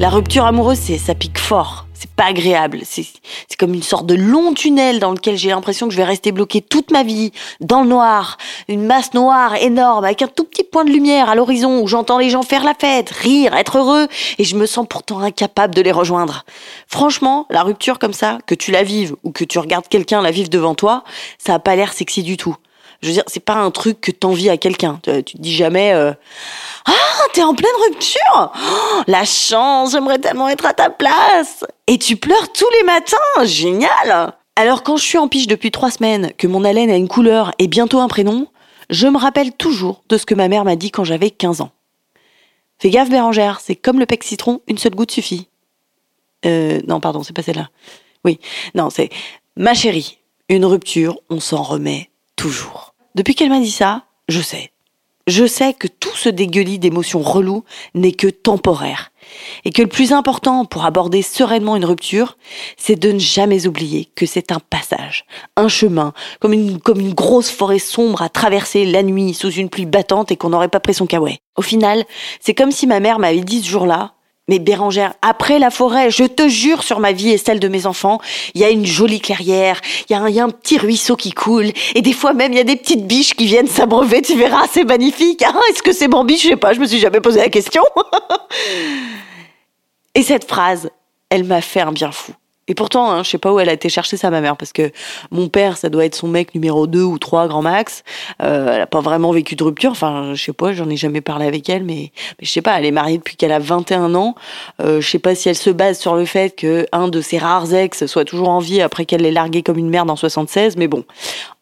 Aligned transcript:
La 0.00 0.10
rupture 0.10 0.44
amoureuse, 0.44 0.78
c'est 0.78 0.98
ça 0.98 1.14
pique 1.14 1.38
fort. 1.38 1.83
C'est 2.04 2.10
pas 2.16 2.26
agréable. 2.26 2.82
C'est 2.84 3.06
comme 3.58 3.72
une 3.72 3.82
sorte 3.82 4.04
de 4.04 4.14
long 4.14 4.52
tunnel 4.52 5.00
dans 5.00 5.12
lequel 5.12 5.38
j'ai 5.38 5.48
l'impression 5.48 5.88
que 5.88 5.92
je 5.94 5.96
vais 5.96 6.04
rester 6.04 6.32
bloqué 6.32 6.60
toute 6.60 6.90
ma 6.90 7.02
vie, 7.02 7.32
dans 7.60 7.80
le 7.80 7.88
noir, 7.88 8.36
une 8.68 8.84
masse 8.84 9.14
noire 9.14 9.54
énorme 9.54 10.04
avec 10.04 10.20
un 10.20 10.26
tout 10.26 10.44
petit 10.44 10.64
point 10.64 10.84
de 10.84 10.90
lumière 10.90 11.30
à 11.30 11.34
l'horizon 11.34 11.80
où 11.80 11.86
j'entends 11.86 12.18
les 12.18 12.28
gens 12.28 12.42
faire 12.42 12.62
la 12.62 12.74
fête, 12.74 13.08
rire, 13.08 13.54
être 13.54 13.78
heureux, 13.78 14.06
et 14.36 14.44
je 14.44 14.54
me 14.54 14.66
sens 14.66 14.86
pourtant 14.86 15.20
incapable 15.20 15.74
de 15.74 15.80
les 15.80 15.92
rejoindre. 15.92 16.44
Franchement, 16.88 17.46
la 17.48 17.62
rupture 17.62 17.98
comme 17.98 18.12
ça, 18.12 18.36
que 18.46 18.54
tu 18.54 18.70
la 18.70 18.82
vives 18.82 19.16
ou 19.24 19.30
que 19.30 19.44
tu 19.44 19.58
regardes 19.58 19.88
quelqu'un 19.88 20.20
la 20.20 20.30
vivre 20.30 20.50
devant 20.50 20.74
toi, 20.74 21.04
ça 21.38 21.54
a 21.54 21.58
pas 21.58 21.74
l'air 21.74 21.94
sexy 21.94 22.22
du 22.22 22.36
tout. 22.36 22.54
Je 23.02 23.08
veux 23.08 23.14
dire, 23.14 23.24
c'est 23.26 23.44
pas 23.44 23.54
un 23.54 23.70
truc 23.70 24.00
que 24.00 24.10
t'envies 24.10 24.50
à 24.50 24.56
quelqu'un. 24.56 25.00
Tu, 25.02 25.24
tu 25.24 25.36
te 25.36 25.42
dis 25.42 25.54
jamais, 25.54 25.92
euh, 25.92 26.12
ah, 26.86 26.92
t'es 27.32 27.42
en 27.42 27.54
pleine 27.54 27.70
rupture 27.88 28.52
Oh, 28.54 29.02
La 29.06 29.24
chance, 29.24 29.92
j'aimerais 29.92 30.18
tellement 30.18 30.48
être 30.48 30.66
à 30.66 30.74
ta 30.74 30.90
place 30.90 31.64
Et 31.86 31.98
tu 31.98 32.16
pleures 32.16 32.52
tous 32.52 32.68
les 32.78 32.82
matins 32.84 33.44
Génial 33.44 34.34
Alors 34.56 34.82
quand 34.82 34.96
je 34.96 35.04
suis 35.04 35.18
en 35.18 35.28
piche 35.28 35.46
depuis 35.46 35.70
trois 35.70 35.90
semaines, 35.90 36.32
que 36.36 36.46
mon 36.46 36.64
haleine 36.64 36.90
a 36.90 36.96
une 36.96 37.08
couleur 37.08 37.52
et 37.58 37.68
bientôt 37.68 38.00
un 38.00 38.08
prénom, 38.08 38.48
je 38.90 39.06
me 39.06 39.18
rappelle 39.18 39.52
toujours 39.52 40.02
de 40.08 40.18
ce 40.18 40.26
que 40.26 40.34
ma 40.34 40.48
mère 40.48 40.64
m'a 40.64 40.76
dit 40.76 40.90
quand 40.90 41.04
j'avais 41.04 41.30
15 41.30 41.60
ans. 41.60 41.70
Fais 42.78 42.90
gaffe 42.90 43.08
Bérangère, 43.08 43.60
c'est 43.60 43.76
comme 43.76 43.98
le 43.98 44.06
pec 44.06 44.24
citron, 44.24 44.60
une 44.66 44.78
seule 44.78 44.94
goutte 44.94 45.12
suffit. 45.12 45.48
Euh, 46.44 46.80
non, 46.86 47.00
pardon, 47.00 47.22
c'est 47.22 47.32
pas 47.32 47.42
celle-là. 47.42 47.70
Oui, 48.24 48.38
non, 48.74 48.90
c'est 48.90 49.10
ma 49.56 49.74
chérie, 49.74 50.18
une 50.48 50.64
rupture, 50.64 51.18
on 51.30 51.40
s'en 51.40 51.62
remet 51.62 52.10
Depuis 53.14 53.34
qu'elle 53.34 53.50
m'a 53.50 53.60
dit 53.60 53.70
ça, 53.70 54.04
je 54.28 54.40
sais. 54.40 54.70
Je 55.26 55.46
sais 55.46 55.72
que 55.72 55.88
tout 55.88 56.14
ce 56.14 56.28
dégueulis 56.28 56.78
d'émotions 56.78 57.22
reloues 57.22 57.64
n'est 57.94 58.12
que 58.12 58.26
temporaire. 58.26 59.10
Et 59.64 59.70
que 59.70 59.80
le 59.80 59.88
plus 59.88 60.12
important 60.12 60.66
pour 60.66 60.84
aborder 60.84 61.22
sereinement 61.22 61.76
une 61.76 61.86
rupture, 61.86 62.36
c'est 62.76 62.96
de 62.96 63.10
ne 63.10 63.18
jamais 63.18 63.66
oublier 63.66 64.10
que 64.14 64.26
c'est 64.26 64.52
un 64.52 64.60
passage, 64.60 65.24
un 65.56 65.68
chemin, 65.68 66.12
comme 66.40 66.52
une, 66.52 66.78
comme 66.78 67.00
une 67.00 67.14
grosse 67.14 67.50
forêt 67.50 67.78
sombre 67.78 68.20
à 68.20 68.28
traverser 68.28 68.84
la 68.84 69.02
nuit 69.02 69.32
sous 69.32 69.50
une 69.50 69.70
pluie 69.70 69.86
battante 69.86 70.30
et 70.30 70.36
qu'on 70.36 70.50
n'aurait 70.50 70.68
pas 70.68 70.80
pris 70.80 70.92
son 70.92 71.06
caouet. 71.06 71.38
Au 71.56 71.62
final, 71.62 72.04
c'est 72.40 72.54
comme 72.54 72.70
si 72.70 72.86
ma 72.86 73.00
mère 73.00 73.18
m'avait 73.18 73.40
dit 73.40 73.62
ce 73.62 73.68
jour-là, 73.68 74.13
mais 74.48 74.58
Bérangère, 74.58 75.14
après 75.22 75.58
la 75.58 75.70
forêt, 75.70 76.10
je 76.10 76.24
te 76.24 76.48
jure 76.48 76.82
sur 76.82 77.00
ma 77.00 77.12
vie 77.12 77.30
et 77.30 77.38
celle 77.38 77.60
de 77.60 77.68
mes 77.68 77.86
enfants, 77.86 78.20
il 78.54 78.60
y 78.60 78.64
a 78.64 78.70
une 78.70 78.84
jolie 78.84 79.20
clairière, 79.20 79.80
il 80.08 80.12
y, 80.12 80.40
a 80.40 80.44
un- 80.44 80.50
petit 80.50 80.78
ruisseau 80.78 81.16
qui 81.16 81.32
coule, 81.32 81.70
et 81.94 82.02
des 82.02 82.12
fois 82.12 82.34
même 82.34 82.52
il 82.52 82.56
y 82.56 82.60
a 82.60 82.64
des 82.64 82.76
petites 82.76 83.06
biches 83.06 83.34
qui 83.34 83.46
viennent 83.46 83.68
s'abreuver, 83.68 84.20
tu 84.22 84.36
verras, 84.36 84.66
c'est 84.70 84.84
magnifique. 84.84 85.42
Ah, 85.46 85.54
Est-ce 85.70 85.82
que 85.82 85.92
c'est 85.92 86.08
biche 86.24 86.42
Je 86.42 86.48
sais 86.48 86.56
pas, 86.56 86.72
je 86.74 86.80
me 86.80 86.86
suis 86.86 86.98
jamais 86.98 87.20
posé 87.20 87.40
la 87.40 87.48
question. 87.48 87.82
et 90.14 90.22
cette 90.22 90.46
phrase, 90.46 90.90
elle 91.30 91.44
m'a 91.44 91.60
fait 91.60 91.80
un 91.80 91.92
bien 91.92 92.12
fou. 92.12 92.32
Et 92.66 92.74
pourtant, 92.74 93.10
hein, 93.10 93.22
je 93.22 93.30
sais 93.30 93.38
pas 93.38 93.52
où 93.52 93.60
elle 93.60 93.68
a 93.68 93.72
été 93.72 93.88
chercher 93.88 94.16
ça, 94.16 94.30
ma 94.30 94.40
mère, 94.40 94.56
parce 94.56 94.72
que 94.72 94.90
mon 95.30 95.48
père, 95.48 95.76
ça 95.76 95.90
doit 95.90 96.04
être 96.04 96.14
son 96.14 96.28
mec 96.28 96.54
numéro 96.54 96.86
2 96.86 97.02
ou 97.02 97.18
3, 97.18 97.46
grand 97.48 97.62
max. 97.62 98.04
Euh, 98.42 98.74
elle 98.74 98.80
a 98.80 98.86
pas 98.86 99.00
vraiment 99.00 99.32
vécu 99.32 99.54
de 99.54 99.64
rupture. 99.64 99.90
Enfin, 99.90 100.32
je 100.34 100.42
sais 100.42 100.52
pas, 100.52 100.72
j'en 100.72 100.88
ai 100.88 100.96
jamais 100.96 101.20
parlé 101.20 101.46
avec 101.46 101.68
elle, 101.68 101.84
mais, 101.84 102.12
mais 102.38 102.46
je 102.46 102.50
sais 102.50 102.62
pas, 102.62 102.78
elle 102.78 102.86
est 102.86 102.90
mariée 102.90 103.18
depuis 103.18 103.36
qu'elle 103.36 103.52
a 103.52 103.58
21 103.58 104.14
ans. 104.14 104.34
Euh, 104.80 105.00
je 105.00 105.08
sais 105.08 105.18
pas 105.18 105.34
si 105.34 105.48
elle 105.48 105.56
se 105.56 105.70
base 105.70 105.98
sur 105.98 106.14
le 106.14 106.24
fait 106.24 106.56
que 106.56 106.86
un 106.92 107.08
de 107.08 107.20
ses 107.20 107.38
rares 107.38 107.74
ex 107.74 108.06
soit 108.06 108.24
toujours 108.24 108.48
en 108.48 108.60
vie 108.60 108.80
après 108.80 109.04
qu'elle 109.04 109.22
l'ait 109.22 109.30
largué 109.30 109.62
comme 109.62 109.78
une 109.78 109.90
merde 109.90 110.10
en 110.10 110.16
76, 110.16 110.76
mais 110.76 110.88
bon. 110.88 111.04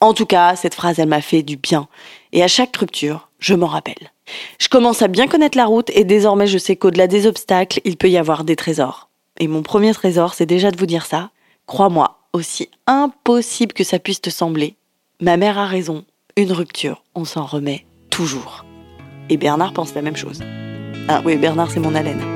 En 0.00 0.14
tout 0.14 0.26
cas, 0.26 0.56
cette 0.56 0.74
phrase, 0.74 0.98
elle 0.98 1.08
m'a 1.08 1.22
fait 1.22 1.42
du 1.42 1.56
bien. 1.56 1.88
Et 2.32 2.42
à 2.42 2.48
chaque 2.48 2.76
rupture, 2.76 3.28
je 3.38 3.54
m'en 3.54 3.66
rappelle. 3.66 4.12
Je 4.58 4.68
commence 4.68 5.02
à 5.02 5.08
bien 5.08 5.26
connaître 5.26 5.56
la 5.56 5.66
route 5.66 5.90
et 5.94 6.04
désormais 6.04 6.46
je 6.46 6.58
sais 6.58 6.76
qu'au-delà 6.76 7.06
des 7.06 7.26
obstacles, 7.26 7.80
il 7.84 7.96
peut 7.96 8.10
y 8.10 8.18
avoir 8.18 8.44
des 8.44 8.56
trésors. 8.56 9.05
Et 9.38 9.48
mon 9.48 9.62
premier 9.62 9.92
trésor, 9.92 10.34
c'est 10.34 10.46
déjà 10.46 10.70
de 10.70 10.78
vous 10.78 10.86
dire 10.86 11.06
ça. 11.06 11.30
Crois-moi, 11.66 12.18
aussi 12.32 12.68
impossible 12.86 13.72
que 13.72 13.84
ça 13.84 13.98
puisse 13.98 14.20
te 14.20 14.30
sembler, 14.30 14.76
ma 15.20 15.36
mère 15.36 15.58
a 15.58 15.66
raison. 15.66 16.04
Une 16.36 16.52
rupture, 16.52 17.02
on 17.14 17.24
s'en 17.24 17.44
remet 17.44 17.86
toujours. 18.10 18.64
Et 19.30 19.36
Bernard 19.36 19.72
pense 19.72 19.94
la 19.94 20.02
même 20.02 20.16
chose. 20.16 20.42
Ah 21.08 21.22
oui, 21.24 21.36
Bernard, 21.36 21.70
c'est 21.70 21.80
mon 21.80 21.94
haleine. 21.94 22.35